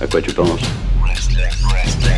À 0.00 0.06
quoi 0.06 0.20
tu 0.20 0.32
penses 0.32 0.60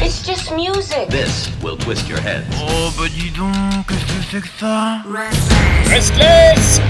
It's 0.03 0.27
just 0.27 0.51
music. 0.53 1.09
This 1.09 1.51
will 1.63 1.77
twist 1.77 2.09
your 2.09 2.21
head. 2.21 2.45
Oh 2.59 2.91
bah 2.97 3.05
dis 3.09 3.31
donc, 3.31 3.53
qu'est-ce 3.89 4.05
que 4.05 4.23
c'est 4.31 4.41
que 4.41 4.49
ça 4.59 5.03
Restless 5.07 6.81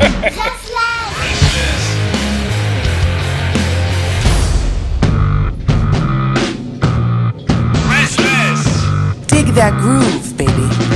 Dig 9.29 9.55
that 9.55 9.73
groove, 9.81 10.37
baby. 10.37 10.96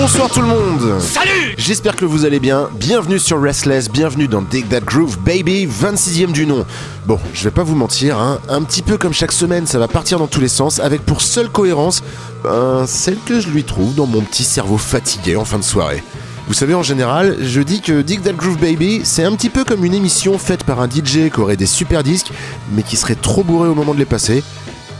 Bonsoir 0.00 0.30
tout 0.30 0.40
le 0.40 0.46
monde 0.46 1.00
Salut 1.00 1.56
J'espère 1.58 1.96
que 1.96 2.04
vous 2.04 2.24
allez 2.24 2.38
bien, 2.38 2.70
bienvenue 2.74 3.18
sur 3.18 3.42
Restless, 3.42 3.90
bienvenue 3.90 4.28
dans 4.28 4.42
Dig 4.42 4.68
That 4.68 4.82
Groove 4.82 5.18
Baby, 5.18 5.66
26ème 5.66 6.30
du 6.30 6.46
nom. 6.46 6.64
Bon, 7.04 7.18
je 7.34 7.42
vais 7.42 7.50
pas 7.50 7.64
vous 7.64 7.74
mentir, 7.74 8.16
hein, 8.16 8.38
un 8.48 8.62
petit 8.62 8.82
peu 8.82 8.96
comme 8.96 9.12
chaque 9.12 9.32
semaine, 9.32 9.66
ça 9.66 9.80
va 9.80 9.88
partir 9.88 10.20
dans 10.20 10.28
tous 10.28 10.40
les 10.40 10.48
sens, 10.48 10.78
avec 10.78 11.04
pour 11.04 11.20
seule 11.20 11.48
cohérence, 11.48 12.04
ben, 12.44 12.86
celle 12.86 13.18
que 13.26 13.40
je 13.40 13.48
lui 13.48 13.64
trouve 13.64 13.96
dans 13.96 14.06
mon 14.06 14.20
petit 14.20 14.44
cerveau 14.44 14.78
fatigué 14.78 15.34
en 15.34 15.44
fin 15.44 15.58
de 15.58 15.64
soirée. 15.64 16.04
Vous 16.46 16.54
savez, 16.54 16.74
en 16.74 16.84
général, 16.84 17.36
je 17.42 17.60
dis 17.60 17.80
que 17.80 18.00
Dig 18.00 18.22
That 18.22 18.34
Groove 18.34 18.58
Baby, 18.58 19.00
c'est 19.02 19.24
un 19.24 19.34
petit 19.34 19.50
peu 19.50 19.64
comme 19.64 19.84
une 19.84 19.94
émission 19.94 20.38
faite 20.38 20.62
par 20.62 20.80
un 20.80 20.88
DJ 20.88 21.28
qui 21.34 21.40
aurait 21.40 21.56
des 21.56 21.66
super 21.66 22.04
disques, 22.04 22.30
mais 22.72 22.84
qui 22.84 22.96
serait 22.96 23.16
trop 23.16 23.42
bourré 23.42 23.68
au 23.68 23.74
moment 23.74 23.94
de 23.94 23.98
les 23.98 24.06
passer. 24.06 24.44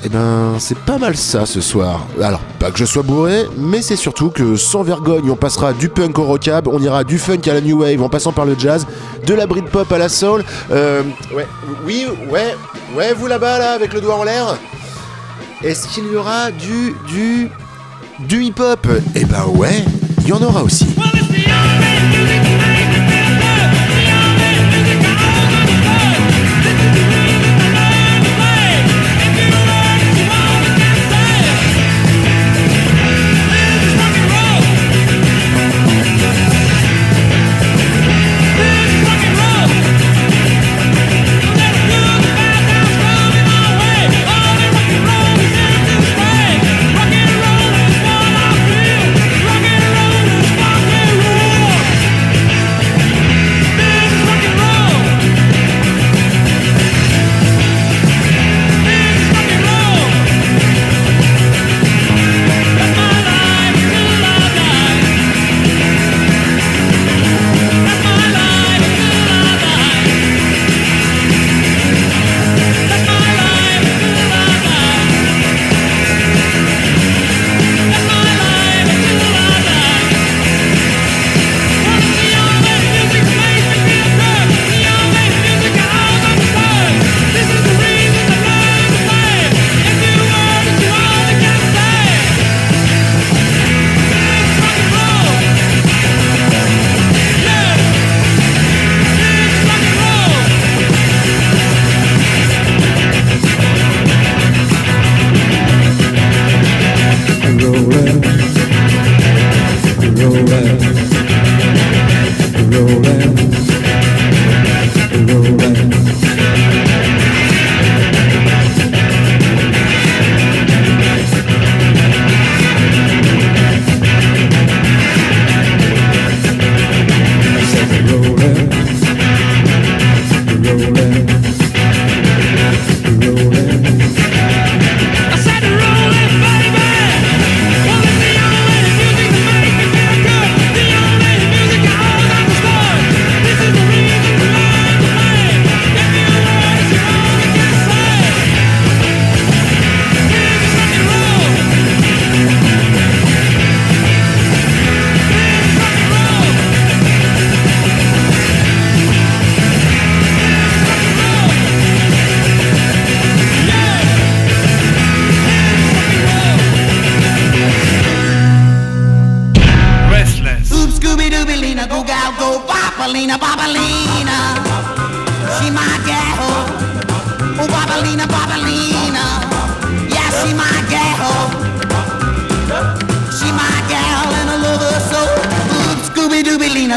Eh 0.05 0.09
ben, 0.09 0.55
c'est 0.61 0.79
pas 0.79 0.97
mal 0.97 1.17
ça 1.17 1.45
ce 1.45 1.61
soir. 1.61 2.07
Alors, 2.23 2.41
pas 2.61 2.71
que 2.71 2.79
je 2.79 2.85
sois 2.85 3.03
bourré, 3.03 3.47
mais 3.57 3.83
c'est 3.83 3.97
surtout 3.97 4.31
que 4.31 4.55
sans 4.55 4.83
vergogne, 4.83 5.29
on 5.29 5.37
passera 5.37 5.73
du 5.73 5.89
punk 5.89 6.19
au 6.19 6.25
rockab, 6.25 6.69
on 6.69 6.81
ira 6.81 7.03
du 7.03 7.19
funk 7.19 7.41
à 7.49 7.55
la 7.55 7.61
new 7.61 7.81
wave 7.81 8.01
en 8.01 8.09
passant 8.09 8.33
par 8.33 8.45
le 8.45 8.55
jazz, 8.57 8.87
de 9.27 9.35
la 9.35 9.47
Britpop 9.47 9.91
à 9.91 9.99
la 9.99 10.09
soul. 10.09 10.45
Euh, 10.71 11.03
ouais, 11.35 11.49
oui, 11.85 12.07
ouais, 12.31 12.55
ouais, 12.97 13.13
vous 13.13 13.27
là-bas, 13.27 13.59
là, 13.59 13.73
avec 13.73 13.93
le 13.93 14.01
doigt 14.01 14.17
en 14.17 14.23
l'air. 14.25 14.57
Est-ce 15.65 15.89
qu'il 15.89 16.05
y 16.13 16.15
aura 16.17 16.53
du, 16.53 16.95
du, 17.09 17.51
du 18.21 18.45
hip-hop? 18.45 18.87
Eh 19.17 19.25
ben 19.25 19.47
ouais, 19.57 19.85
il 20.23 20.29
y 20.29 20.33
en 20.33 20.41
aura 20.41 20.63
aussi. 20.63 20.87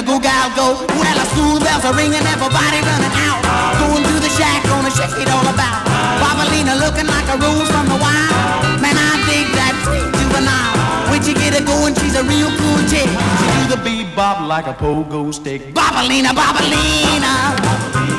Go 0.01 0.17
gal, 0.17 0.49
go. 0.57 0.81
Well, 0.97 1.13
the 1.13 1.25
school 1.29 1.59
bells 1.61 1.85
are 1.85 1.93
ringing, 1.93 2.25
everybody 2.25 2.81
running 2.81 3.15
out. 3.21 3.37
Going 3.77 4.01
to 4.01 4.15
the 4.17 4.33
shack, 4.33 4.65
gonna 4.65 4.89
shake 4.89 5.13
it 5.21 5.29
all 5.29 5.45
about. 5.45 5.85
Bopalina 6.17 6.73
looking 6.81 7.05
like 7.05 7.27
a 7.29 7.37
rose 7.37 7.69
from 7.69 7.85
the 7.85 8.01
wild. 8.01 8.81
Man, 8.81 8.97
I 8.97 9.21
dig 9.29 9.45
that 9.53 9.77
sweet 9.85 10.09
juvenile. 10.17 10.73
When 11.13 11.21
she 11.21 11.37
get 11.37 11.53
it 11.53 11.69
going, 11.69 11.93
she's 11.93 12.17
a 12.17 12.23
real 12.25 12.49
cool 12.49 12.81
chick. 12.89 13.05
She 13.05 13.45
do 13.53 13.77
the 13.77 13.79
bebop 13.85 14.47
like 14.47 14.65
a 14.65 14.73
pogo 14.73 15.31
stick. 15.31 15.69
Bobalina, 15.71 16.33
Bobalina. 16.33 17.53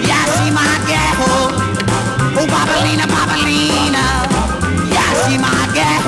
Yeah, 0.06 0.22
she 0.38 0.54
my 0.54 0.78
gal. 0.86 1.18
Oh, 1.26 2.46
Bobalina, 2.46 3.10
Bobalina. 3.10 4.06
Yeah, 4.86 5.10
she 5.26 5.34
my 5.36 5.50
gal. 5.74 5.98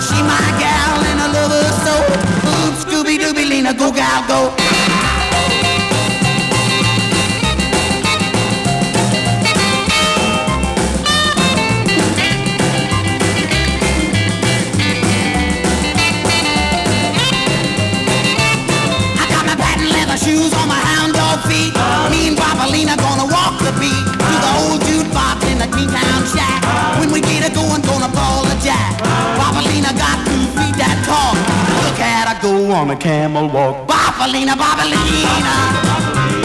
She 0.00 0.22
my 0.22 0.46
gal 0.62 0.75
Lena, 3.66 3.78
go 3.78 3.90
gal, 3.90 4.22
go. 4.28 4.54
I 19.18 19.26
got 19.30 19.46
my 19.46 19.56
patent 19.56 19.90
leather 19.90 20.16
shoes 20.16 20.54
on 20.54 20.68
my 20.68 20.78
hound 20.78 21.14
dog 21.14 21.40
feet. 21.50 21.74
Me 22.12 22.28
and 22.28 22.38
Papalina 22.38 22.96
gonna 22.96 23.26
walk 23.26 23.58
the 23.58 23.72
beat 23.80 23.90
to 23.90 24.34
the 24.46 24.52
old 24.62 24.80
jukebox 24.82 25.42
in 25.50 25.58
the 25.58 25.66
Town 25.66 26.22
shack. 26.30 26.62
When 27.00 27.10
we 27.10 27.20
get 27.20 27.42
it 27.42 27.54
going, 27.54 27.82
gonna 27.82 28.14
ball 28.14 28.44
the 28.44 28.54
jack. 28.62 29.02
Papalina 29.34 29.90
got 29.98 30.24
two 30.24 30.46
feet 30.54 30.76
that 30.78 31.02
tall 31.04 31.45
on 32.72 32.90
a 32.90 32.96
camel 32.96 33.48
walk. 33.48 33.86
Bobalina, 33.86 34.54
Bobalina, 34.54 35.54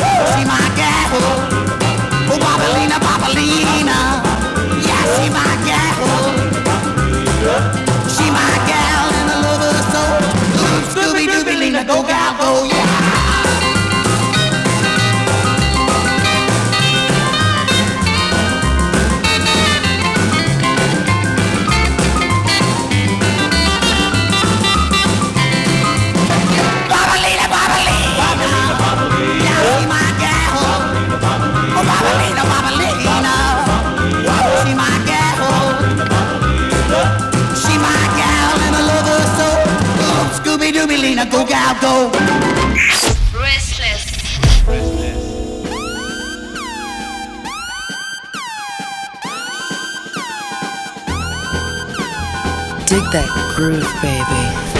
oh, 0.01 0.25
See 0.31 0.45
my 0.45 0.65
gal. 0.79 1.09
Oh, 1.13 2.37
Bobalina, 2.41 2.97
Bobalina, 3.05 3.97
Yeah, 4.87 5.03
she 5.15 5.25
my 5.29 5.51
gal. 5.67 5.99
She 8.15 8.25
my 8.37 8.53
gal 8.69 9.05
and 9.17 9.27
I 9.31 9.37
love 9.45 9.61
her 9.65 9.81
so. 9.93 10.03
Scooby-Dooby-Lina, 10.93 11.81
go 11.85 12.03
gal, 12.03 12.31
go, 12.37 12.65
yeah. 12.65 12.80
go 41.31 41.45
gal 41.45 41.73
go. 41.81 42.11
Restless. 43.39 44.05
Dig 52.87 53.03
that 53.13 53.53
groove, 53.55 53.87
baby. 54.01 54.70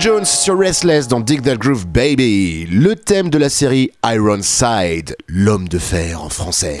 Jones 0.00 0.24
sur 0.24 0.58
Restless 0.58 1.08
dans 1.08 1.18
Dig 1.18 1.42
That 1.42 1.56
Groove 1.56 1.86
Baby, 1.86 2.66
le 2.70 2.94
thème 2.94 3.30
de 3.30 3.38
la 3.38 3.48
série 3.48 3.90
Ironside, 4.04 5.16
l'homme 5.26 5.66
de 5.68 5.78
fer 5.78 6.22
en 6.22 6.28
français. 6.28 6.80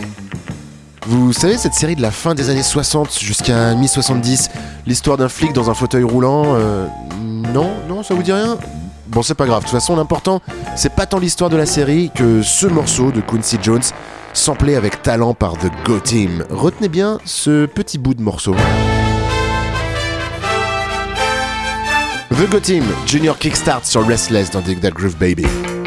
Vous 1.06 1.32
savez 1.32 1.58
cette 1.58 1.74
série 1.74 1.96
de 1.96 2.02
la 2.02 2.12
fin 2.12 2.34
des 2.34 2.48
années 2.50 2.62
60 2.62 3.18
jusqu'à 3.18 3.74
mi-70, 3.74 4.50
l'histoire 4.86 5.16
d'un 5.16 5.28
flic 5.28 5.52
dans 5.52 5.68
un 5.68 5.74
fauteuil 5.74 6.04
roulant 6.04 6.54
euh, 6.54 6.86
Non, 7.52 7.70
non, 7.88 8.02
ça 8.02 8.14
vous 8.14 8.22
dit 8.22 8.32
rien? 8.32 8.56
Bon, 9.08 9.22
c'est 9.22 9.34
pas 9.34 9.46
grave, 9.46 9.60
de 9.60 9.64
toute 9.64 9.74
façon, 9.74 9.96
l'important, 9.96 10.40
c'est 10.76 10.94
pas 10.94 11.06
tant 11.06 11.18
l'histoire 11.18 11.50
de 11.50 11.56
la 11.56 11.66
série 11.66 12.10
que 12.14 12.42
ce 12.42 12.66
morceau 12.66 13.10
de 13.10 13.20
Quincy 13.20 13.58
Jones, 13.60 13.82
samplé 14.32 14.76
avec 14.76 15.02
talent 15.02 15.34
par 15.34 15.54
The 15.54 15.70
Go 15.84 15.98
Team. 15.98 16.44
Retenez 16.50 16.88
bien 16.88 17.18
ce 17.24 17.66
petit 17.66 17.98
bout 17.98 18.14
de 18.14 18.22
morceau. 18.22 18.54
The 22.38 22.46
Go 22.46 22.60
Team, 22.60 22.84
Junior 23.04 23.36
Kickstart 23.36 23.84
sur 23.84 24.06
Restless 24.06 24.52
dans 24.52 24.60
Dig 24.60 24.78
Groove 24.78 25.16
Baby. 25.16 25.77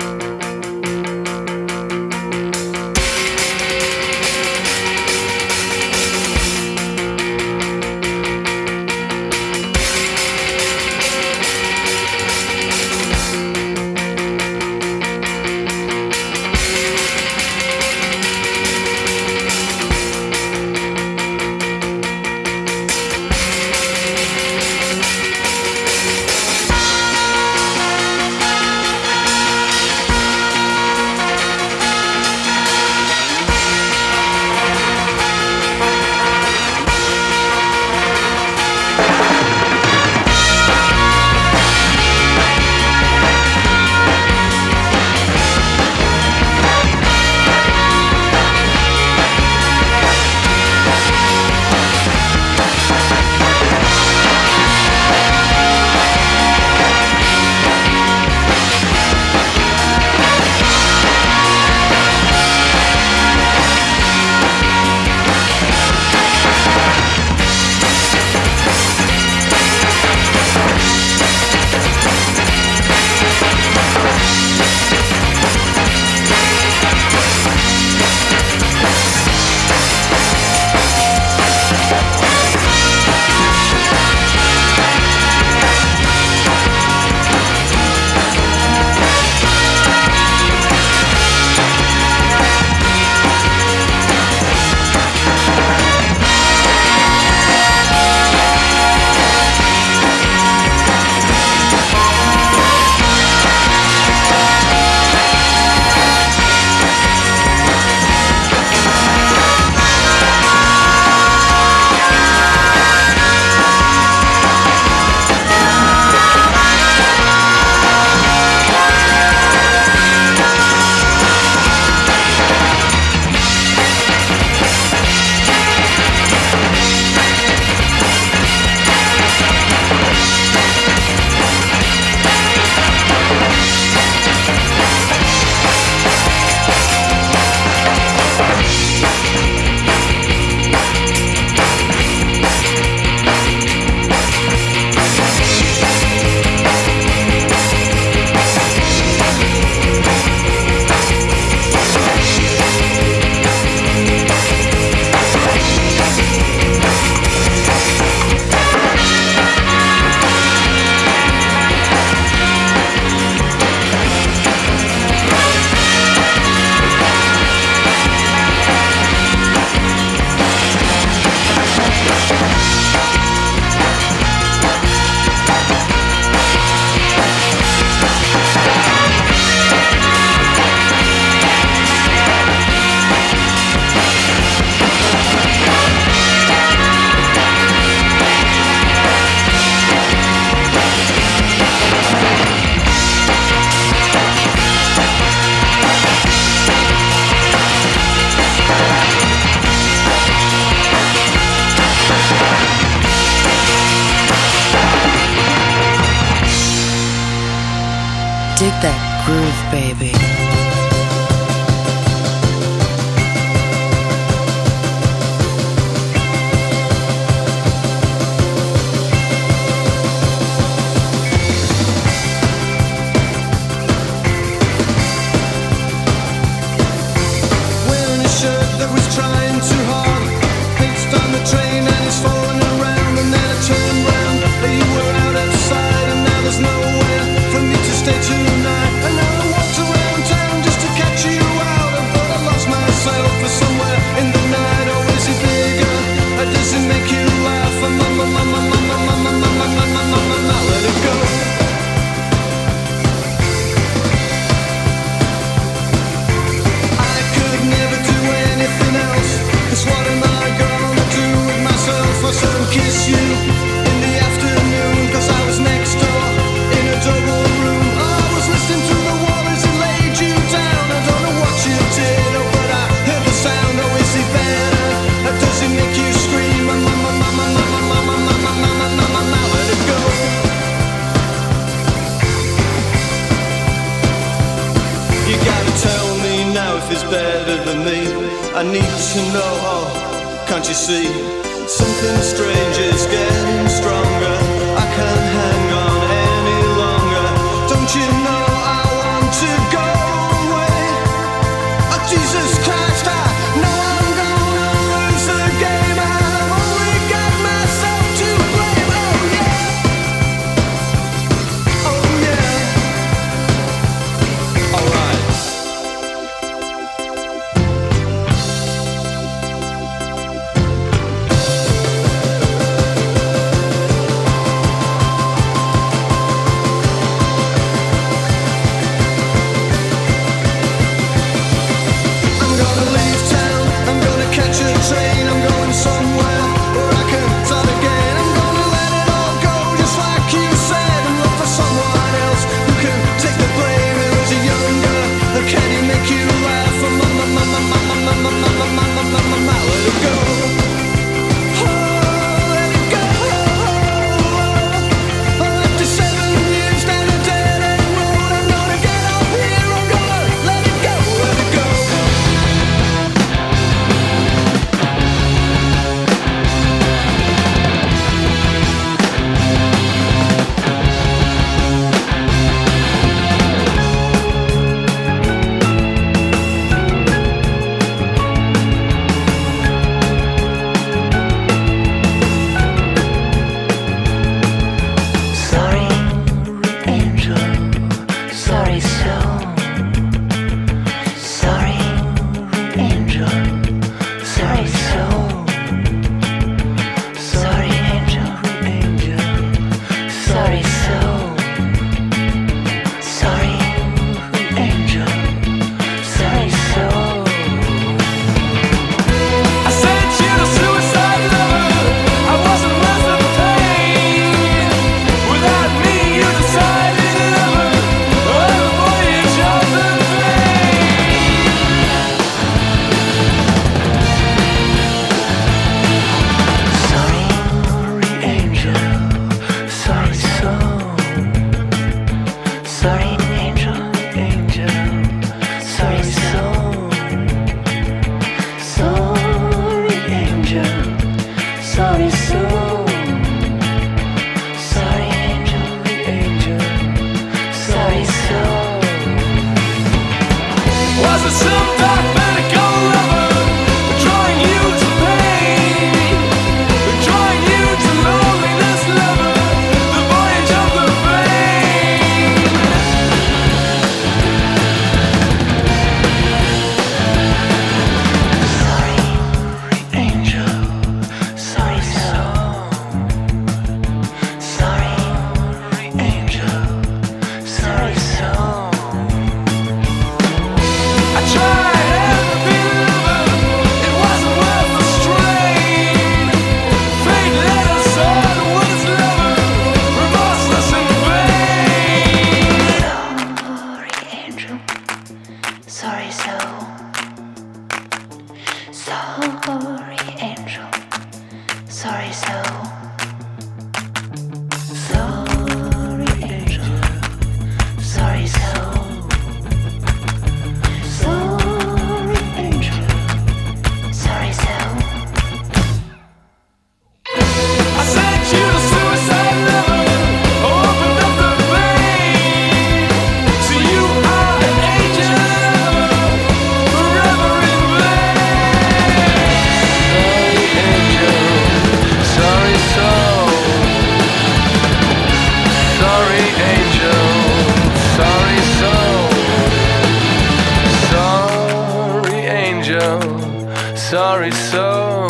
sorry 543.91 544.31
soul, 544.31 545.09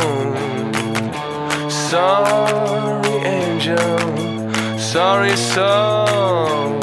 sorry 1.69 3.15
angel, 3.23 4.79
sorry 4.79 5.35
soul. 5.37 6.79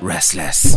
Restless. 0.00 0.76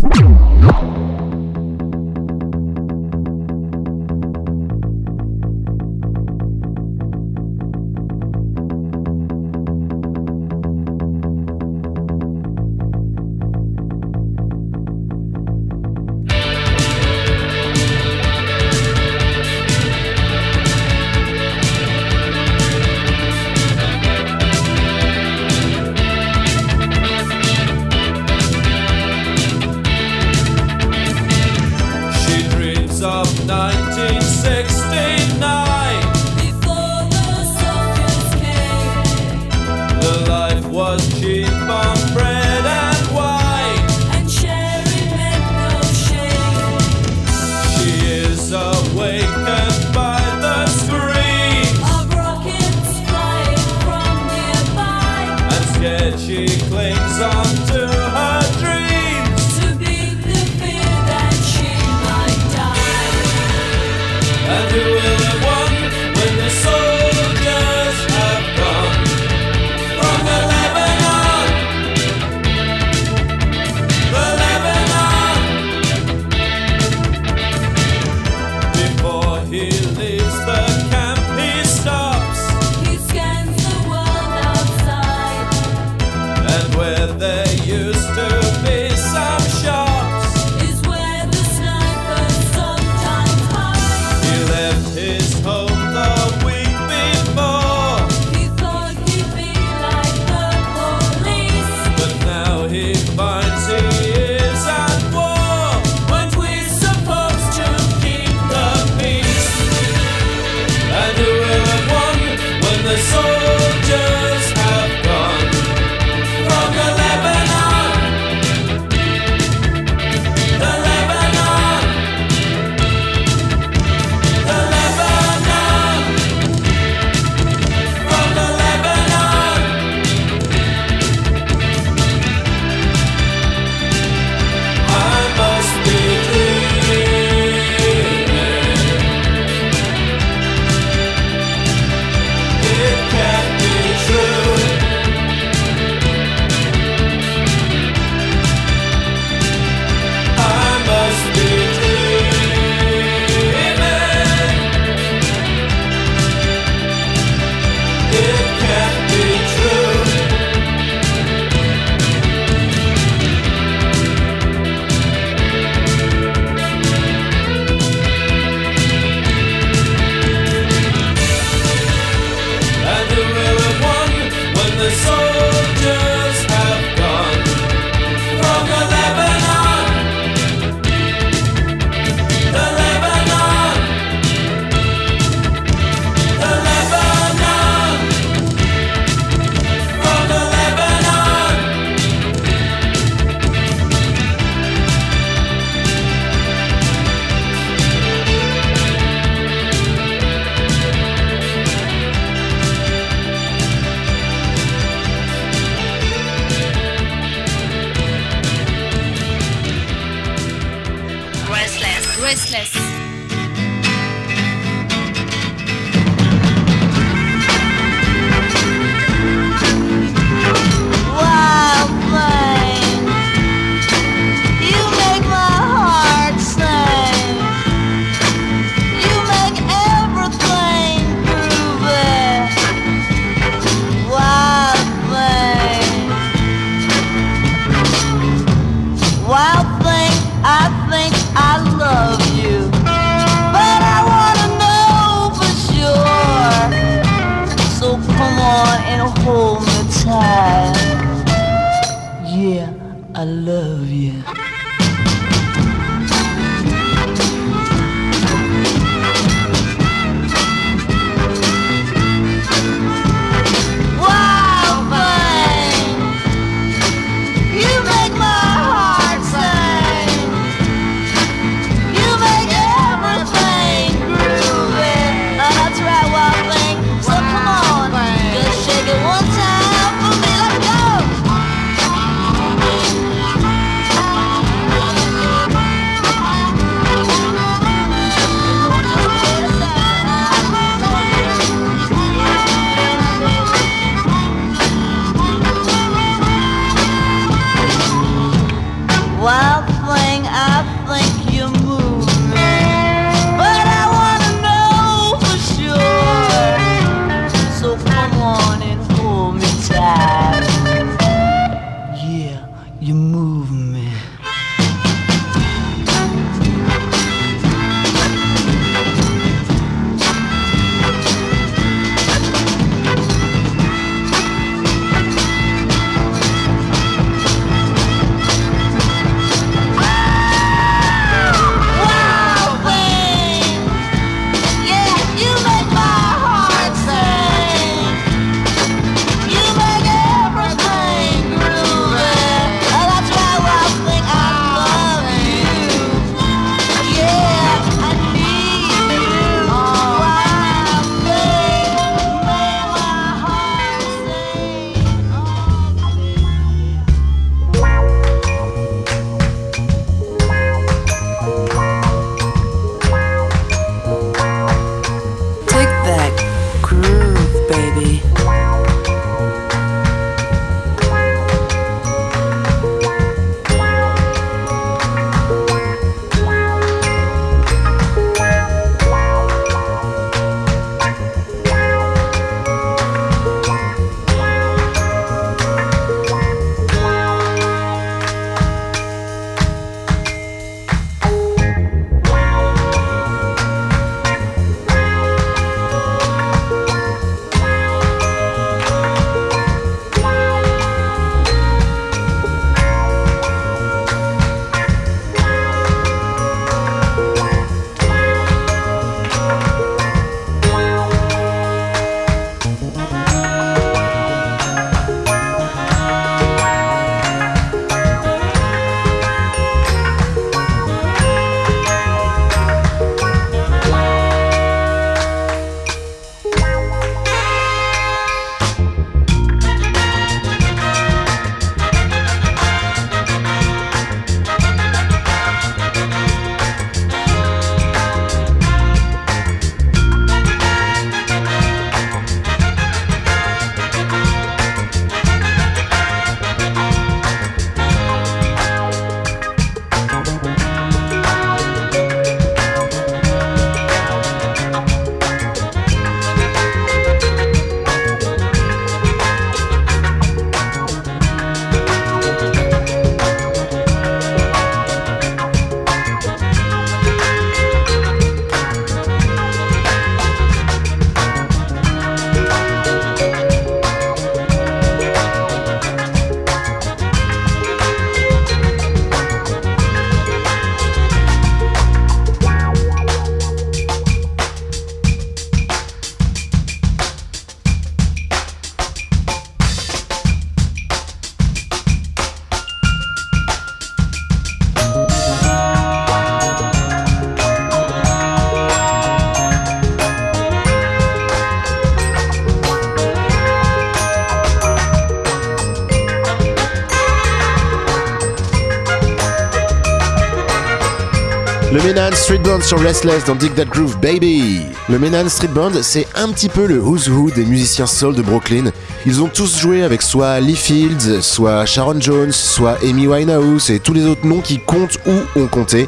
Sur 512.40 512.62
Restless 512.62 513.04
dans 513.04 513.16
Dig 513.16 513.36
That 513.36 513.46
Groove 513.46 513.78
Baby. 513.82 514.44
Le 514.70 514.80
Menan 514.80 515.10
Street 515.10 515.28
Band, 515.28 515.52
c'est 515.62 515.86
un 515.96 516.08
petit 516.14 516.30
peu 516.30 516.48
le 516.48 516.62
who's 516.62 516.88
who 516.88 517.12
des 517.12 517.26
musiciens 517.26 517.66
soul 517.66 517.94
de 517.94 518.02
Brooklyn. 518.02 518.52
Ils 518.86 519.02
ont 519.02 519.10
tous 519.10 519.38
joué 519.38 519.64
avec 519.64 519.82
soit 519.82 520.18
Lee 520.22 520.38
Fields, 520.38 521.02
soit 521.02 521.46
Sharon 521.46 521.82
Jones, 521.82 522.14
soit 522.14 522.58
Amy 522.64 522.88
Winehouse 522.88 523.50
et 523.50 523.60
tous 523.60 523.74
les 523.74 523.86
autres 523.86 524.08
noms 524.08 524.22
qui 524.22 524.40
comptent 524.40 524.80
ou 524.88 525.20
ont 525.20 525.28
compté. 525.28 525.68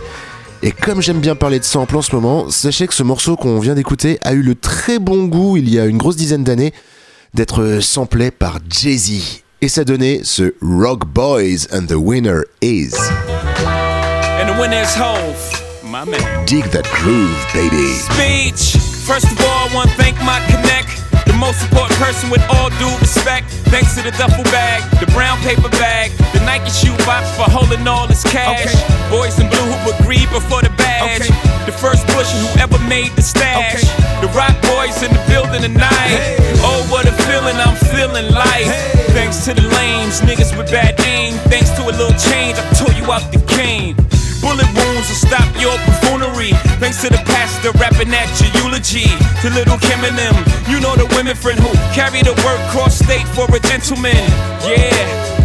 Et 0.61 0.71
comme 0.71 1.01
j'aime 1.01 1.19
bien 1.19 1.35
parler 1.35 1.59
de 1.59 1.65
sample 1.65 1.97
en 1.97 2.01
ce 2.01 2.15
moment, 2.15 2.49
sachez 2.49 2.87
que 2.87 2.93
ce 2.93 3.03
morceau 3.03 3.35
qu'on 3.35 3.59
vient 3.59 3.75
d'écouter 3.75 4.17
a 4.21 4.31
eu 4.31 4.41
le 4.41 4.55
très 4.55 4.99
bon 4.99 5.25
goût 5.25 5.57
il 5.57 5.69
y 5.69 5.79
a 5.79 5.85
une 5.85 5.97
grosse 5.97 6.15
dizaine 6.15 6.45
d'années 6.45 6.73
d'être 7.33 7.79
samplé 7.81 8.31
par 8.31 8.59
Jay-Z. 8.69 9.43
Et 9.61 9.67
ça 9.67 9.83
donnait 9.83 10.21
ce 10.23 10.53
Rock 10.61 11.05
Boys 11.07 11.67
and 11.73 11.87
the 11.87 11.95
winner 11.95 12.43
is 12.61 12.93
my 15.93 16.09
man. 16.09 16.25
Dig 16.49 16.65
That 16.73 16.89
Groove 16.89 17.37
Baby. 17.53 17.85
Speech. 18.01 18.81
First 19.05 19.29
of 19.29 19.37
all, 19.45 19.69
I 19.69 19.69
want 19.77 19.93
to 19.93 19.95
thank 20.01 20.17
my 20.25 20.41
connect. 20.49 20.89
The 21.29 21.37
most 21.37 21.61
important 21.69 21.93
person 22.01 22.33
with 22.33 22.41
all 22.49 22.73
due 22.81 22.89
respect. 22.97 23.53
Thanks 23.69 23.93
to 23.93 24.01
the 24.01 24.09
duffel 24.17 24.41
bag, 24.49 24.81
the 24.97 25.05
brown 25.13 25.37
paper 25.45 25.69
bag, 25.77 26.09
the 26.33 26.41
Nike 26.49 26.73
shoe 26.73 26.97
box 27.05 27.29
for 27.37 27.45
holding 27.45 27.85
all 27.85 28.09
this 28.09 28.25
cash. 28.25 28.73
Boys 29.13 29.37
in 29.37 29.45
blue 29.53 29.69
who 29.69 29.93
agreed 30.01 30.25
before 30.33 30.65
the 30.65 30.73
badge. 30.81 31.29
The 31.69 31.75
first 31.77 32.09
busher 32.09 32.41
who 32.41 32.49
ever 32.57 32.81
made 32.89 33.13
the 33.13 33.21
stash. 33.21 33.85
The 34.17 34.33
rock 34.33 34.57
boys 34.73 34.97
in 35.05 35.13
the 35.13 35.21
building 35.29 35.61
tonight. 35.61 36.41
Oh, 36.65 36.81
what 36.89 37.05
a 37.05 37.13
feeling 37.29 37.57
I'm 37.61 37.77
feeling 37.93 38.33
like. 38.33 38.65
Thanks 39.13 39.45
to 39.45 39.53
the 39.53 39.61
lames, 39.77 40.25
niggas 40.25 40.57
with 40.57 40.73
bad 40.73 40.97
aim. 41.05 41.37
Thanks 41.53 41.69
to 41.77 41.85
a 41.85 41.93
little 41.93 42.17
change, 42.17 42.57
I 42.57 42.65
tore 42.81 42.97
you 42.97 43.05
out 43.13 43.29
the 43.29 43.37
game. 43.45 43.93
Bullet 44.43 44.67
wounds 44.75 45.07
will 45.07 45.23
stop 45.23 45.47
your 45.55 45.71
buffoonery. 45.87 46.51
Thanks 46.83 46.99
to 47.01 47.07
the 47.07 47.23
pastor 47.23 47.71
rapping 47.79 48.11
at 48.11 48.27
your 48.43 48.51
eulogy. 48.59 49.07
To 49.39 49.47
little 49.55 49.79
Kim 49.79 50.03
and 50.03 50.19
them, 50.19 50.35
you 50.67 50.83
know 50.83 50.99
the 50.99 51.07
women 51.15 51.31
friend 51.31 51.55
who 51.57 51.71
carry 51.95 52.19
the 52.21 52.35
work 52.43 52.59
cross 52.75 52.99
state 52.99 53.23
for 53.31 53.47
a 53.47 53.59
gentleman. 53.63 54.19
Yeah, 54.67 54.91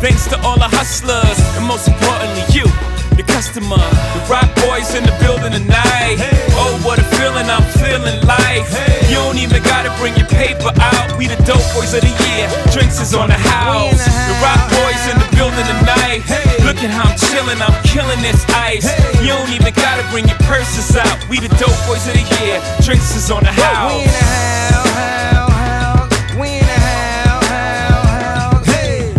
thanks 0.02 0.26
to 0.34 0.36
all 0.42 0.58
the 0.58 0.66
hustlers, 0.66 1.38
and 1.54 1.62
most 1.62 1.86
importantly, 1.86 2.42
you, 2.50 2.66
the 3.14 3.22
customer. 3.22 3.78
The 3.78 4.20
rock 4.26 4.50
boys 4.66 4.90
in 4.98 5.06
the 5.06 5.14
building 5.22 5.54
tonight. 5.54 6.18
Oh, 6.58 6.74
what 6.82 6.98
a 6.98 7.06
feeling 7.14 7.46
I'm 7.46 7.62
feeling 7.78 8.18
like. 8.26 8.66
You 9.06 9.22
don't 9.22 9.38
even 9.38 9.62
gotta 9.62 9.94
bring 10.02 10.18
your 10.18 10.26
paper 10.26 10.74
out. 10.74 11.14
We 11.14 11.30
the 11.30 11.38
dope 11.46 11.62
boys 11.70 11.94
of 11.94 12.02
the 12.02 12.10
year. 12.26 12.50
Drinks 12.74 12.98
is 12.98 13.14
on 13.14 13.30
the 13.30 13.38
house. 13.38 14.02
The 14.02 14.34
rock 14.42 14.62
boys 14.74 15.02
in 15.06 15.16
the 15.22 15.28
building 15.38 15.66
tonight. 15.70 16.57
Look 16.68 16.84
at 16.84 16.92
how 16.92 17.08
I'm 17.08 17.16
chillin', 17.16 17.64
I'm 17.64 17.72
killin' 17.88 18.20
this 18.20 18.44
ice. 18.52 18.84
Hey. 18.84 19.24
You 19.24 19.32
don't 19.32 19.48
even 19.56 19.72
gotta 19.72 20.04
bring 20.12 20.28
your 20.28 20.36
purses 20.44 21.00
out. 21.00 21.16
We 21.32 21.40
the 21.40 21.48
dope 21.56 21.72
boys 21.88 22.04
of 22.04 22.12
the 22.12 22.20
year. 22.44 22.60
Drinks 22.84 23.16
is 23.16 23.32
on 23.32 23.40
the 23.40 23.48
house. 23.48 23.88
We 23.88 24.04
in 24.04 24.12
the 24.12 24.28
house, 24.76 24.92
house, 24.92 25.48
house. 25.48 26.12
We 26.36 26.60
in 26.60 26.68
the 26.68 26.80
house, 26.84 27.48
house, 27.48 28.20
house. 28.20 28.66
Hey. 28.68 29.16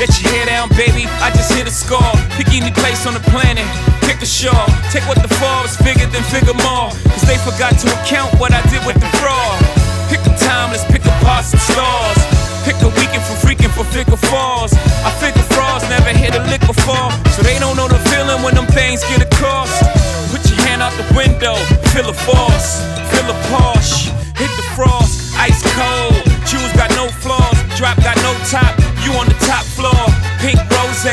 Let 0.00 0.08
your 0.16 0.24
hair 0.32 0.48
down, 0.48 0.72
baby. 0.72 1.04
I 1.20 1.28
just 1.36 1.52
hit 1.52 1.68
a 1.68 1.70
score. 1.70 2.16
Pick 2.40 2.48
any 2.56 2.72
place 2.72 3.04
on 3.04 3.12
the 3.12 3.24
planet. 3.28 3.68
Pick 4.08 4.24
a 4.24 4.26
shawl. 4.26 4.64
Take 4.88 5.04
what 5.04 5.20
the 5.20 5.28
fall 5.36 5.68
is 5.68 5.76
bigger 5.84 6.08
than 6.08 6.24
figure 6.32 6.56
more. 6.64 6.96
Cause 7.12 7.28
they 7.28 7.36
forgot 7.44 7.76
to 7.76 7.92
account 8.00 8.32
what 8.40 8.56
I 8.56 8.64
did 8.72 8.80
with 8.88 8.96
the 8.96 9.10
fraud. 9.20 9.60
Pick 10.08 10.24
a 10.24 10.32
timeless, 10.40 10.80
pick 10.88 11.04
apart 11.04 11.44
some 11.44 11.60
stars. 11.60 12.35
Pick 12.66 12.82
a 12.82 12.90
weekend 12.98 13.22
for 13.22 13.38
freaking 13.46 13.70
for 13.70 13.84
figure 13.94 14.16
falls. 14.16 14.74
I 15.06 15.10
figure 15.22 15.46
frauds 15.54 15.88
never 15.88 16.10
hit 16.10 16.34
a 16.34 16.42
lick 16.50 16.66
before. 16.66 17.14
So 17.30 17.42
they 17.46 17.60
don't 17.62 17.76
know 17.76 17.86
the 17.86 18.02
feeling 18.10 18.42
when 18.42 18.56
them 18.56 18.66
things 18.66 19.06
get 19.06 19.22
across. 19.22 19.70
Put 20.34 20.42
your 20.50 20.58
hand 20.66 20.82
out 20.82 20.90
the 20.98 21.06
window, 21.14 21.54
feel 21.94 22.10
a 22.10 22.16
force, 22.26 22.82
feel 23.14 23.30
a 23.30 23.38
Porsche, 23.46 24.10
hit 24.34 24.50
the 24.58 24.66
frost, 24.74 25.38
ice 25.38 25.62
cold. 25.78 26.18
Shoes 26.42 26.72
got 26.74 26.90
no 26.98 27.06
flaws, 27.22 27.55
drop 27.76 27.96
got 28.00 28.16
no 28.24 28.32
top. 28.48 28.72
You 29.04 29.12
on 29.20 29.28
the 29.28 29.38
top 29.44 29.62
floor, 29.62 30.08
pink 30.40 30.58
rose, 30.72 31.04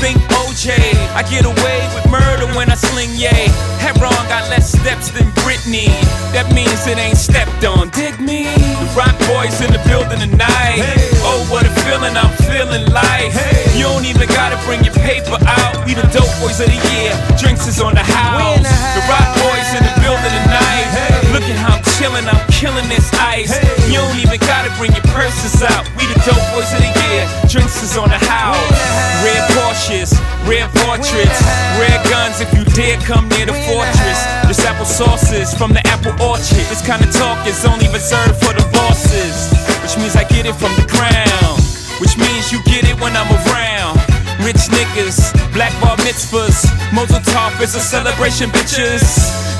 pink 0.00 0.18
OJ. 0.40 0.72
I 1.12 1.22
get 1.28 1.44
away 1.44 1.78
with 1.94 2.08
murder 2.10 2.48
when 2.56 2.70
I 2.70 2.74
sling 2.74 3.12
yay. 3.14 3.52
Hebron 3.78 4.16
got 4.26 4.48
less 4.48 4.72
steps 4.72 5.10
than 5.10 5.28
Britney. 5.44 5.92
That 6.32 6.50
means 6.54 6.86
it 6.88 6.98
ain't 6.98 7.18
stepped 7.18 7.64
on. 7.64 7.90
Dig 7.90 8.18
me. 8.18 8.48
The 8.80 8.88
rock 8.96 9.14
boys 9.28 9.60
in 9.60 9.70
the 9.70 9.82
building 9.86 10.18
tonight. 10.18 10.82
Oh, 11.22 11.44
what 11.52 11.66
a 11.66 11.72
feeling 11.84 12.16
I'm 12.16 12.32
feeling 12.48 12.88
like. 12.90 13.30
Hey. 13.30 13.78
You 13.78 13.84
don't 13.84 14.06
even 14.08 14.26
gotta 14.28 14.58
bring 14.64 14.82
your 14.82 14.94
paper 14.94 15.38
out. 15.44 15.84
We 15.86 15.94
the 15.94 16.08
dope 16.10 16.32
boys 16.40 16.58
of 16.58 16.72
the 16.72 16.80
year. 16.94 17.12
Drinks 17.38 17.68
is 17.68 17.80
on 17.80 17.94
the 17.94 18.02
house. 18.02 18.64
The 18.96 19.02
rock 19.06 19.28
boys 19.44 19.57
Look 21.32 21.44
at 21.44 21.60
how 21.60 21.76
I'm 21.76 21.84
chilling, 22.00 22.24
I'm 22.24 22.40
killing 22.48 22.88
this 22.88 23.12
ice. 23.20 23.52
You 23.86 24.00
don't 24.00 24.16
even 24.16 24.40
gotta 24.40 24.72
bring 24.80 24.92
your 24.96 25.04
purses 25.12 25.60
out. 25.62 25.84
We 25.94 26.08
the 26.08 26.16
dope 26.24 26.40
boys 26.56 26.70
of 26.72 26.80
the 26.80 26.88
year. 26.88 27.22
Drinks 27.52 27.84
is 27.84 27.96
on 28.00 28.08
the 28.08 28.18
house. 28.18 28.58
Red 29.20 29.44
Porsches, 29.52 30.16
red 30.48 30.66
portraits, 30.82 31.40
red 31.76 32.00
guns. 32.08 32.40
If 32.40 32.48
you 32.56 32.64
dare 32.72 32.96
come 33.04 33.28
near 33.36 33.44
the 33.44 33.56
fortress, 33.68 34.20
this 34.48 34.64
apple 34.64 34.88
sauces 34.88 35.52
from 35.52 35.76
the 35.76 35.84
apple 35.88 36.16
orchard. 36.24 36.64
This 36.72 36.80
kind 36.80 37.04
of 37.04 37.12
talk 37.12 37.46
is 37.46 37.64
only 37.64 37.88
reserved 37.92 38.40
for 38.40 38.56
the 38.56 38.64
bosses, 38.72 39.52
which 39.84 40.00
means 40.00 40.16
I 40.16 40.24
get 40.24 40.46
it 40.46 40.56
from 40.56 40.72
the 40.80 40.88
ground. 40.88 41.60
Which 42.00 42.16
means 42.16 42.52
you 42.52 42.62
get 42.64 42.88
it 42.88 42.96
when 43.00 43.12
I'm 43.16 43.28
around. 43.44 43.98
Rich 44.40 44.70
niggas, 44.70 45.34
black 45.52 45.74
bar 45.82 45.96
mitzvahs. 45.98 46.64
Tov 47.28 47.60
is 47.60 47.74
a 47.74 47.80
celebration, 47.80 48.50
bitches. 48.50 49.04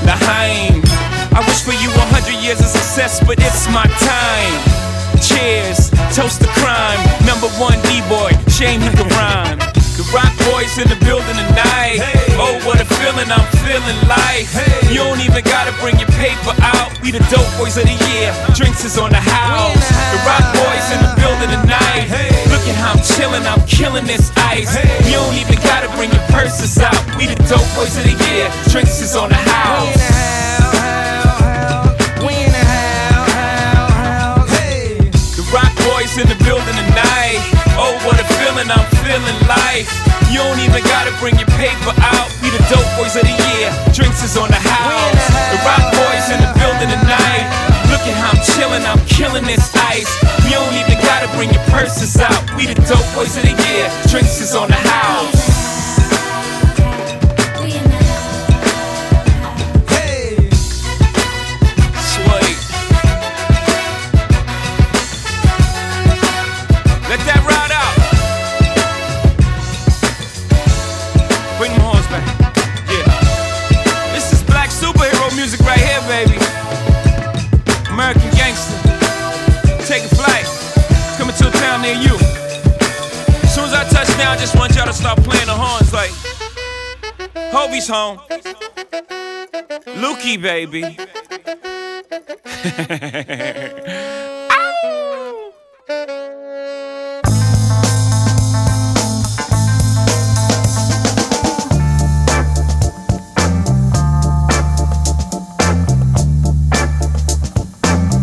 L'chaim. 0.06 0.82
I 0.84 1.17
wish 1.46 1.62
for 1.62 1.76
you 1.76 1.90
a 1.90 2.06
hundred 2.12 2.40
years 2.40 2.60
of 2.60 2.66
success, 2.66 3.20
but 3.24 3.36
it's 3.40 3.66
my 3.68 3.84
time. 4.00 4.54
Cheers, 5.20 5.90
toast 6.14 6.40
to 6.42 6.48
crime. 6.62 7.00
Number 7.26 7.48
one 7.58 7.76
D-boy, 7.90 8.32
shame 8.48 8.80
he 8.80 8.90
rhyme. 9.18 9.58
The 9.98 10.06
Roc 10.14 10.30
Boys 10.46 10.78
in 10.78 10.86
the 10.86 10.98
building 11.02 11.34
tonight. 11.34 11.98
Oh, 12.38 12.54
what 12.62 12.78
a 12.78 12.86
feeling 12.86 13.26
I'm 13.26 13.42
feeling 13.66 13.98
like. 14.06 14.46
You 14.94 15.02
don't 15.02 15.18
even 15.18 15.42
gotta 15.42 15.74
bring 15.82 15.98
your 15.98 16.06
paper 16.14 16.54
out. 16.62 16.94
We 17.02 17.10
the 17.10 17.18
dope 17.26 17.50
boys 17.58 17.74
of 17.76 17.82
the 17.82 17.98
year. 18.14 18.30
Drinks 18.54 18.86
is 18.86 18.96
on 18.96 19.10
the 19.10 19.18
house. 19.18 19.82
The 20.14 20.22
Roc 20.22 20.46
Boys 20.54 20.86
in 20.94 21.02
the 21.02 21.12
building 21.18 21.50
tonight. 21.50 22.06
Look 22.46 22.62
at 22.70 22.78
how 22.78 22.94
I'm 22.94 23.02
chilling, 23.02 23.42
I'm 23.42 23.66
killing 23.66 24.06
this 24.06 24.30
ice. 24.38 24.70
You 25.02 25.18
don't 25.18 25.34
even 25.34 25.58
gotta 25.66 25.90
bring 25.98 26.14
your 26.14 26.26
purses 26.30 26.78
out. 26.78 26.94
We 27.18 27.26
the 27.26 27.34
dope 27.50 27.66
boys 27.74 27.98
of 27.98 28.06
the 28.06 28.14
year. 28.30 28.46
Drinks 28.70 29.02
is 29.02 29.16
on 29.18 29.30
the 29.30 29.42
house. 29.50 30.47
In 36.18 36.26
the 36.26 36.42
building 36.42 36.74
tonight. 36.74 37.38
Oh, 37.78 37.94
what 38.02 38.18
a 38.18 38.26
feeling 38.42 38.66
I'm 38.66 38.82
feeling 39.06 39.38
like. 39.46 39.86
You 40.34 40.42
don't 40.42 40.58
even 40.58 40.82
gotta 40.82 41.14
bring 41.22 41.38
your 41.38 41.46
paper 41.54 41.94
out. 41.94 42.26
We 42.42 42.50
the 42.50 42.58
dope 42.66 42.90
boys 42.98 43.14
of 43.14 43.22
the 43.22 43.30
year. 43.30 43.70
Drinks 43.94 44.26
is 44.26 44.34
on 44.34 44.50
the 44.50 44.58
house. 44.58 45.14
The 45.54 45.62
Roc 45.62 45.78
Boys 45.94 46.26
in 46.34 46.42
the 46.42 46.50
building 46.58 46.90
tonight. 46.90 47.46
Look 47.86 48.02
at 48.02 48.18
how 48.18 48.34
I'm 48.34 48.42
chilling, 48.42 48.82
I'm 48.82 48.98
killing 49.06 49.46
this 49.46 49.70
ice. 49.78 50.10
You 50.42 50.58
don't 50.58 50.74
even 50.74 50.98
gotta 50.98 51.30
bring 51.38 51.54
your 51.54 51.62
purses 51.70 52.18
out. 52.18 52.42
We 52.58 52.66
the 52.66 52.74
dope 52.82 53.06
boys 53.14 53.38
of 53.38 53.46
the 53.46 53.54
year. 53.54 53.86
Drinks 54.10 54.42
is 54.42 54.58
on 54.58 54.74
the 54.74 54.82
house. 54.90 55.47
Hobie's 87.78 87.88
home. 87.88 88.18
Lukey, 89.94 90.40
baby. 90.40 90.82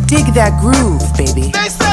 Dig 0.08 0.34
that 0.34 0.60
groove, 0.60 1.02
baby. 1.18 1.85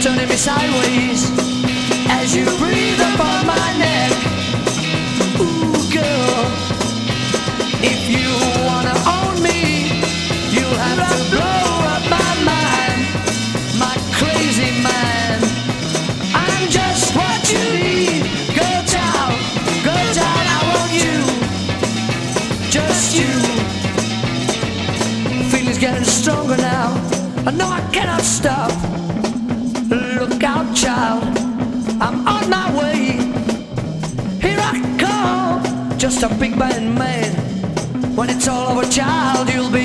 turning 0.00 0.28
me 0.28 0.36
sideways 0.36 1.30
as 2.08 2.34
you 2.34 2.44
breathe 2.58 3.00
upon 3.00 3.46
my 3.46 3.78
neck. 3.78 3.87
Stop 36.18 36.36
big 36.40 36.58
band 36.58 36.96
man. 36.96 37.32
When 38.16 38.28
it's 38.28 38.48
all 38.48 38.76
over, 38.76 38.90
child, 38.90 39.48
you'll 39.54 39.70
be. 39.70 39.77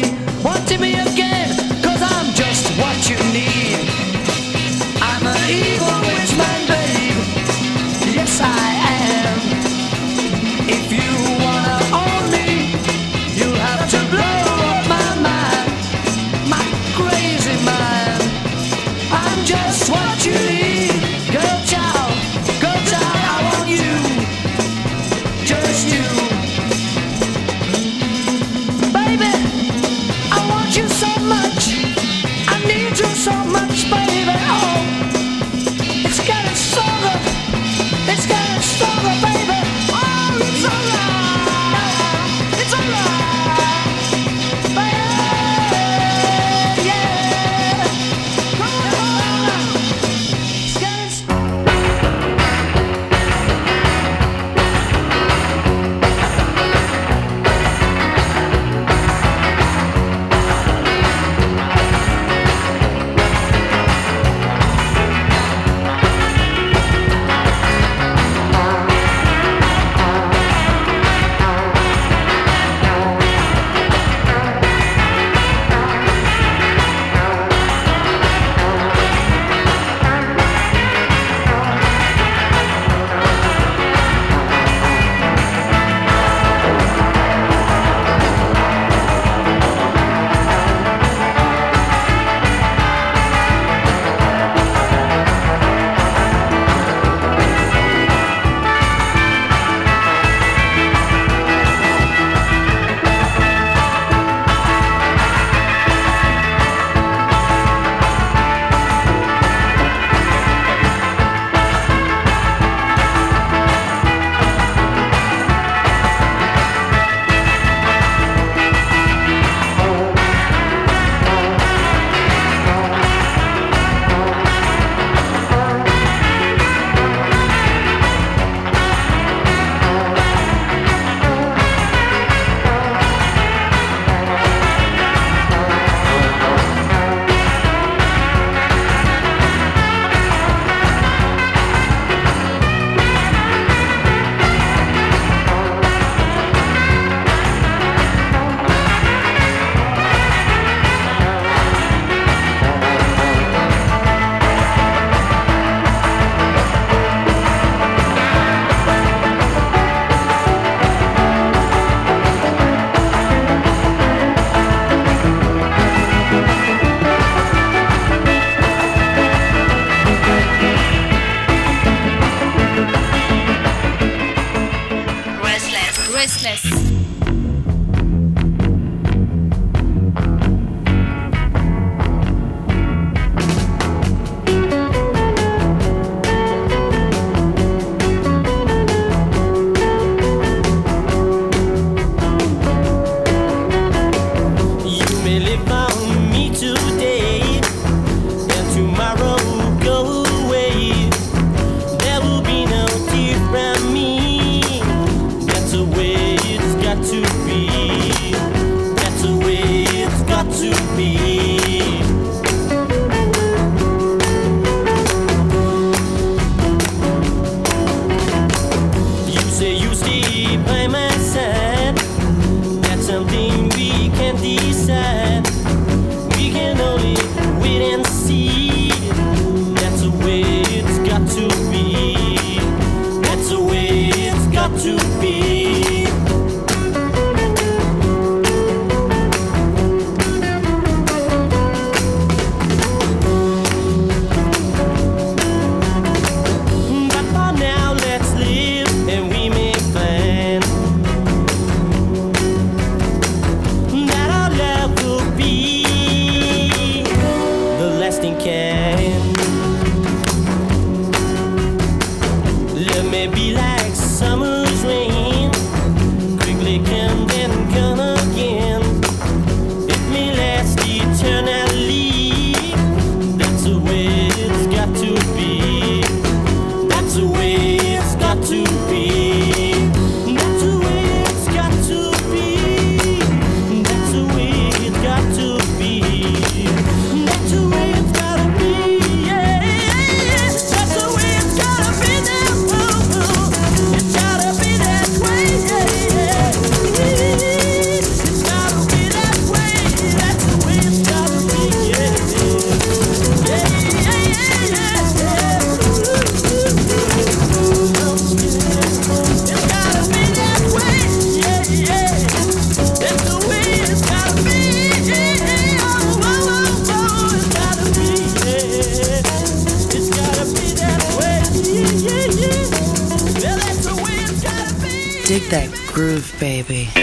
Baby. 326.32 327.03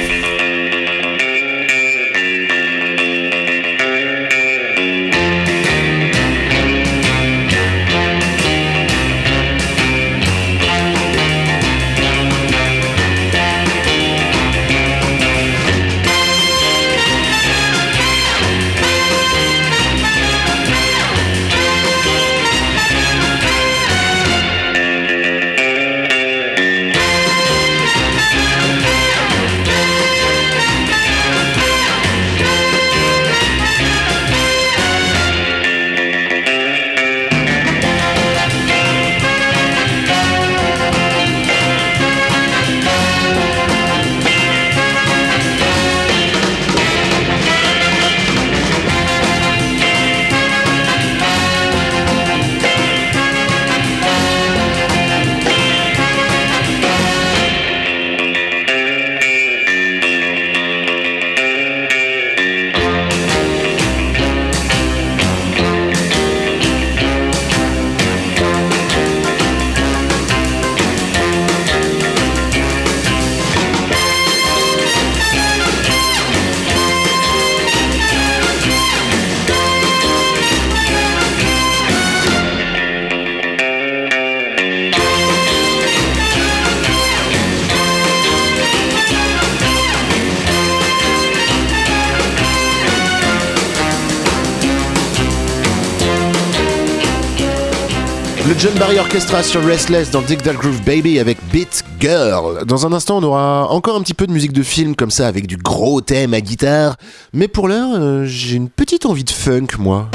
Le 98.51 98.59
John 98.59 98.75
Barry 98.81 98.99
Orchestra 98.99 99.45
sur 99.45 99.65
Restless 99.65 100.11
dans 100.11 100.23
Dig 100.23 100.43
That 100.43 100.55
Groove 100.55 100.83
Baby 100.83 101.21
avec 101.21 101.39
Beat 101.53 101.85
Girl. 102.01 102.65
Dans 102.67 102.85
un 102.85 102.93
instant, 102.93 103.19
on 103.19 103.23
aura 103.23 103.69
encore 103.71 103.95
un 103.95 104.03
petit 104.03 104.13
peu 104.13 104.27
de 104.27 104.33
musique 104.33 104.53
de 104.53 104.65
film 104.65 104.97
comme 104.97 105.13
ça 105.13 105.29
avec 105.29 105.47
du 105.47 105.57
gros 105.57 106.01
thème 106.01 106.35
à 106.35 106.41
guitare. 106.41 106.97
Mais 107.33 107.47
pour 107.47 107.69
l'heure, 107.69 107.91
euh, 107.95 108.25
j'ai 108.27 108.57
une 108.57 108.69
petite 108.69 109.07
envie 109.07 109.23
de 109.23 109.31
funk, 109.31 109.69
moi. 109.79 110.11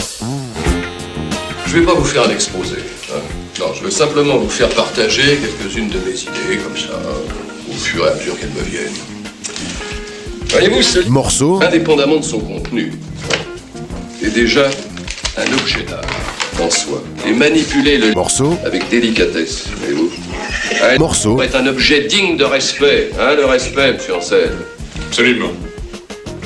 Je 1.66 1.78
vais 1.80 1.86
pas 1.86 1.94
vous 1.94 2.04
faire 2.04 2.28
un 2.28 2.30
exposé. 2.30 2.76
hein. 3.14 3.20
Non, 3.58 3.68
je 3.74 3.86
veux 3.86 3.92
simplement 3.92 4.38
vous 4.38 4.50
faire 4.50 4.68
partager 4.68 5.38
quelques-unes 5.38 5.88
de 5.88 6.00
mes 6.00 6.22
idées, 6.22 6.62
comme 6.62 6.78
ça, 6.78 7.00
au 7.72 7.74
fur 7.74 8.06
et 8.06 8.12
à 8.12 8.16
mesure 8.16 8.38
qu'elles 8.38 8.50
me 8.50 8.64
viennent. 8.64 8.92
Voyez-vous, 10.50 10.82
ce 10.82 11.08
Morceau. 11.08 11.62
indépendamment 11.64 12.18
de 12.18 12.26
son 12.26 12.40
contenu, 12.40 12.92
est 14.22 14.30
déjà 14.32 14.70
un 15.38 15.54
objet 15.54 15.84
d'art 15.84 16.02
en 16.62 16.70
soi. 16.70 17.04
Et 17.28 17.34
manipuler 17.34 17.98
le 17.98 18.14
morceau 18.14 18.58
avec 18.66 18.90
délicatesse, 18.90 19.66
voyez-vous. 19.78 20.12
Un 20.84 20.98
Morceau. 20.98 21.42
est 21.42 21.56
un 21.56 21.68
objet 21.68 22.02
digne 22.02 22.38
de 22.38 22.44
respect, 22.44 23.10
hein, 23.20 23.36
le 23.36 23.46
respect, 23.46 23.94
monsieur 23.94 24.16
Ansel. 24.16 24.52
Absolument. 25.08 25.52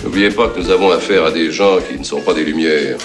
N'oubliez 0.04 0.30
pas 0.30 0.48
que 0.48 0.60
nous 0.60 0.70
avons 0.70 0.92
affaire 0.92 1.26
à 1.26 1.32
des 1.32 1.52
gens 1.52 1.78
qui 1.80 1.98
ne 1.98 2.04
sont 2.04 2.22
pas 2.22 2.34
des 2.34 2.44
lumières. 2.44 2.98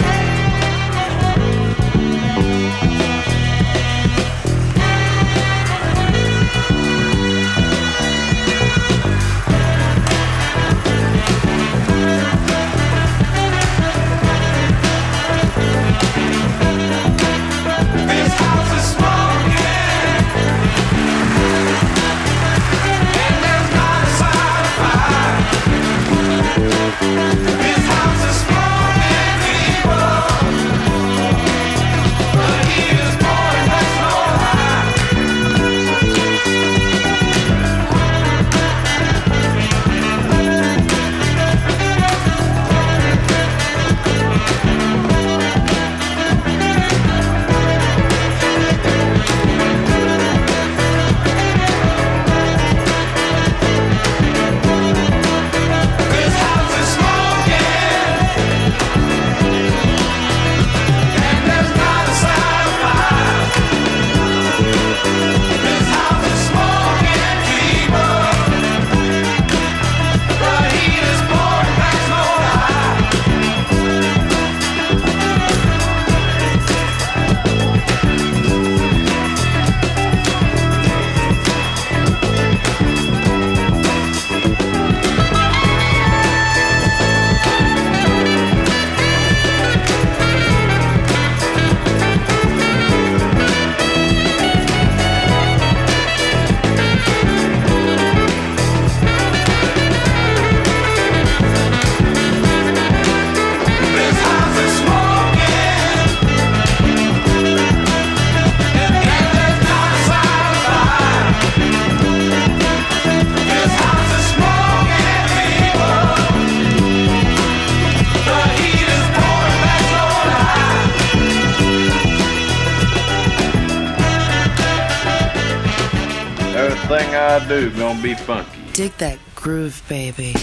Do 127.47 127.69
gonna 127.71 128.01
be 128.01 128.15
funky. 128.15 128.59
Dig 128.73 128.95
that 128.97 129.19
groove, 129.35 129.81
baby. 129.87 130.34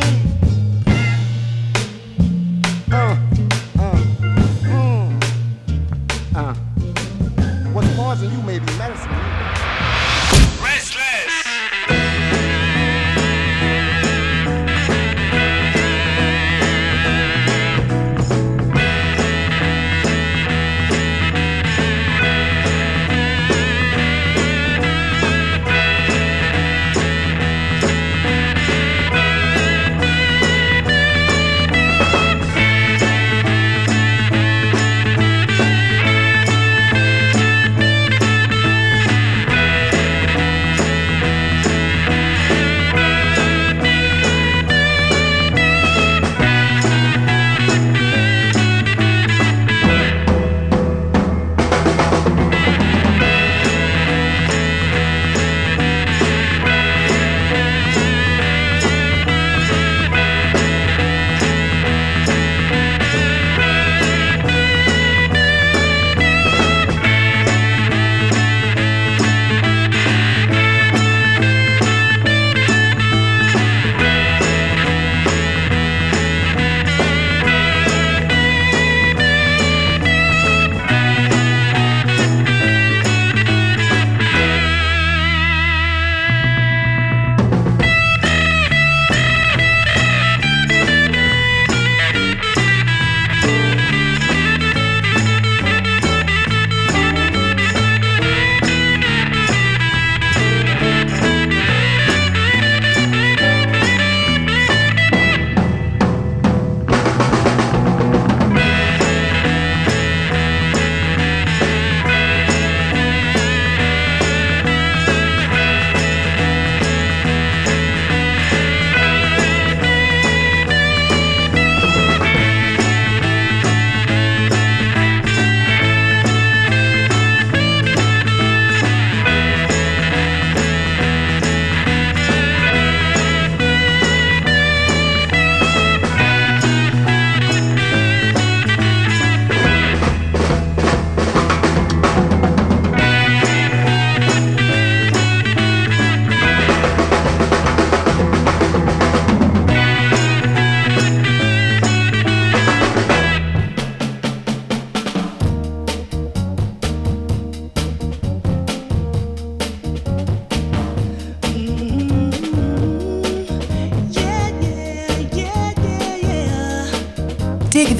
Do 0.00 0.21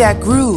that 0.03 0.21
groove. 0.21 0.52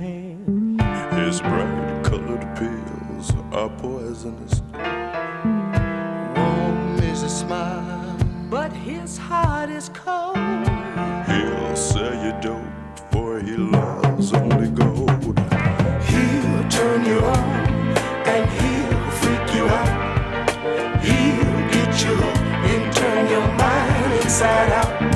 His 0.00 1.42
bright 1.42 2.00
colored 2.02 2.56
pills 2.56 3.34
are 3.52 3.68
poisonous. 3.68 4.62
Warm 6.34 6.98
is 7.02 7.20
his 7.20 7.36
smile, 7.40 8.16
but 8.48 8.72
his 8.72 9.18
heart 9.18 9.68
is 9.68 9.90
cold. 9.90 10.38
He'll 11.26 11.76
sell 11.76 12.14
you 12.24 12.32
dope, 12.40 12.62
for 13.12 13.40
he 13.40 13.58
loves 13.58 14.32
only 14.32 14.70
gold. 14.70 15.38
He'll 16.08 16.68
turn 16.70 17.04
you 17.04 17.18
on, 17.20 17.68
and 18.24 18.48
he'll 18.58 19.10
freak 19.20 19.54
you 19.54 19.68
out. 19.68 20.50
He'll 21.04 21.60
get 21.74 22.02
you 22.02 22.14
hooked 22.14 22.38
and 22.72 22.92
turn 22.96 23.28
your 23.28 23.48
mind 23.48 24.22
inside 24.22 24.72
out. 24.72 25.09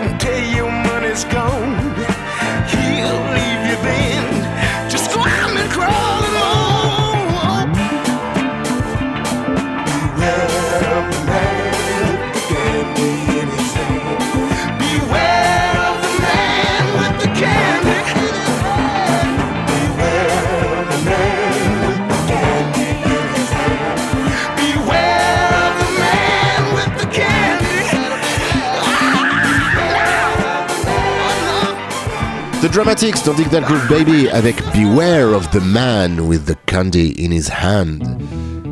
man 0.00 0.18
Dramatics, 32.74 33.24
dans 33.24 33.34
que 33.34 33.48
d'un 33.50 33.62
coup, 33.62 33.74
Baby 33.88 34.28
avec 34.30 34.56
Beware 34.74 35.32
of 35.32 35.48
the 35.50 35.62
Man 35.62 36.18
with 36.18 36.44
the 36.44 36.56
Candy 36.66 37.14
in 37.20 37.30
His 37.30 37.48
Hand. 37.48 38.18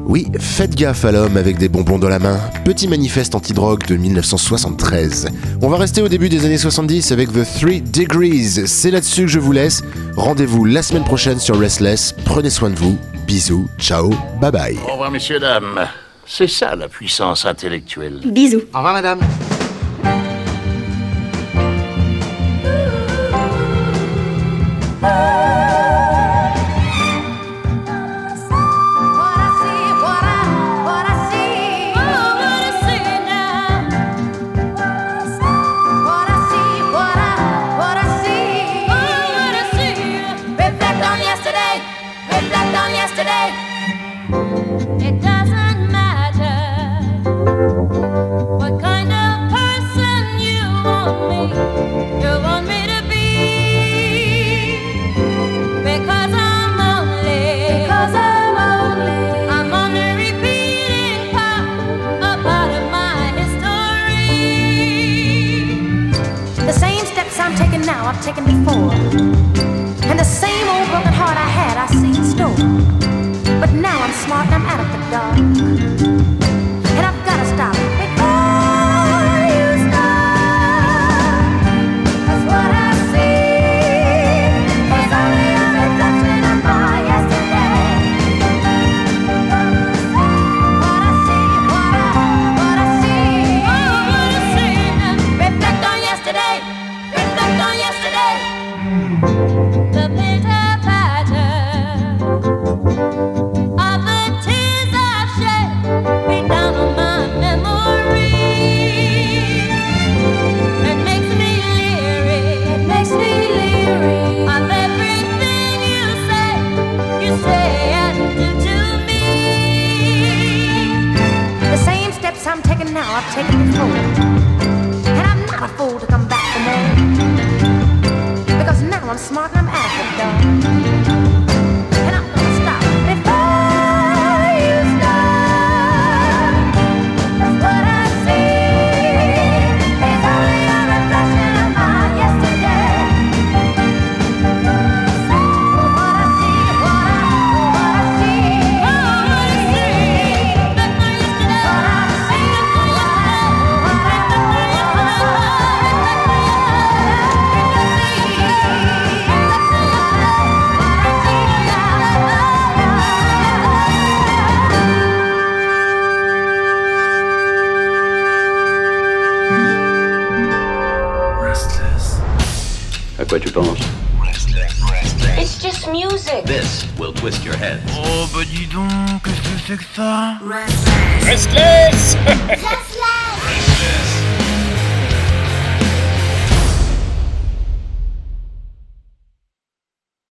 Oui, 0.07 0.27
faites 0.41 0.75
gaffe 0.75 1.05
à 1.05 1.13
l'homme 1.13 1.37
avec 1.37 1.57
des 1.57 1.69
bonbons 1.69 2.01
dans 2.01 2.09
la 2.09 2.19
main. 2.19 2.41
Petit 2.65 2.89
manifeste 2.89 3.37
anti-drogue 3.37 3.87
de 3.87 3.95
1973. 3.95 5.29
On 5.63 5.69
va 5.69 5.77
rester 5.77 6.03
au 6.03 6.09
début 6.09 6.29
des 6.29 6.45
années 6.45 6.59
70 6.59 7.13
avec 7.13 7.33
The 7.33 7.45
Three 7.61 7.81
Degrees. 7.81 8.67
C'est 8.67 8.91
là-dessus 8.91 9.23
que 9.23 9.29
je 9.29 9.39
vous 9.39 9.53
laisse. 9.53 9.85
Rendez-vous 10.17 10.65
la 10.65 10.83
semaine 10.83 11.05
prochaine 11.05 11.39
sur 11.39 11.57
Restless. 11.57 12.13
Prenez 12.25 12.51
soin 12.51 12.71
de 12.71 12.77
vous. 12.77 12.99
Bisous, 13.29 13.69
ciao, 13.79 14.11
bye 14.41 14.51
bye. 14.51 14.79
Au 14.89 14.93
revoir, 14.95 15.13
messieurs, 15.13 15.39
dames. 15.39 15.87
C'est 16.27 16.49
ça 16.49 16.75
la 16.75 16.89
puissance 16.89 17.47
intellectuelle. 17.47 18.21
Bisous. 18.25 18.63
Au 18.75 18.79
revoir, 18.79 18.95
madame. 18.95 19.21